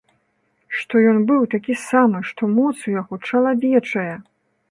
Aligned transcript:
Што 0.77 1.01
ён 1.09 1.17
быў 1.31 1.43
такі 1.53 1.75
самы, 1.83 2.19
што 2.31 2.49
моц 2.55 2.73
у 2.87 2.95
яго 3.01 3.19
чалавечая! 3.29 4.15